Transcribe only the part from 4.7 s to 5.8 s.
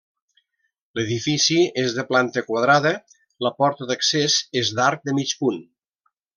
d'arc de mig punt.